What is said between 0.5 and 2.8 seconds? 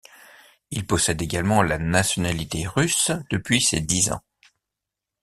Il possède également la nationalité